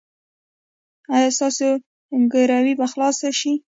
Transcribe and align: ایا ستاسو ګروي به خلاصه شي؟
ایا 1.15 1.29
ستاسو 1.37 1.69
ګروي 2.33 2.73
به 2.79 2.85
خلاصه 2.91 3.29
شي؟ 3.39 3.53